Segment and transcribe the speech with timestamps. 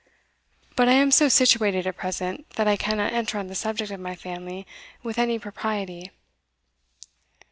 [0.75, 3.99] But I am so situated at present, that I cannot enter on the subject of
[3.99, 4.65] my family
[5.03, 6.09] with any propriety."